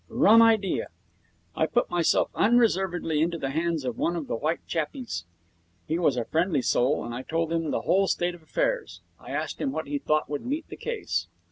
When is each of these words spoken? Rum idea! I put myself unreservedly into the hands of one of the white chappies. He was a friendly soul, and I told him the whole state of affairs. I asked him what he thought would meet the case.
Rum 0.09 0.41
idea! 0.41 0.87
I 1.55 1.67
put 1.67 1.91
myself 1.91 2.31
unreservedly 2.33 3.21
into 3.21 3.37
the 3.37 3.51
hands 3.51 3.85
of 3.85 3.99
one 3.99 4.15
of 4.15 4.25
the 4.25 4.35
white 4.35 4.65
chappies. 4.65 5.25
He 5.85 5.99
was 5.99 6.17
a 6.17 6.25
friendly 6.25 6.63
soul, 6.63 7.05
and 7.05 7.13
I 7.13 7.21
told 7.21 7.53
him 7.53 7.69
the 7.69 7.81
whole 7.81 8.07
state 8.07 8.33
of 8.33 8.41
affairs. 8.41 9.01
I 9.19 9.29
asked 9.29 9.61
him 9.61 9.71
what 9.71 9.85
he 9.85 9.99
thought 9.99 10.27
would 10.27 10.43
meet 10.43 10.67
the 10.69 10.75
case. 10.75 11.27